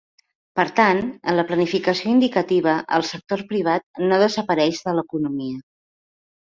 [0.59, 1.01] Per tant,
[1.33, 5.67] en la planificació indicativa el sector privat no desapareix de l'economia.